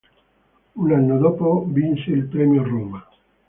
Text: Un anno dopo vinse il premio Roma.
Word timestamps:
Un 0.77 0.89
anno 0.91 1.19
dopo 1.19 1.63
vinse 1.67 2.09
il 2.09 2.25
premio 2.25 2.63
Roma. 2.63 3.07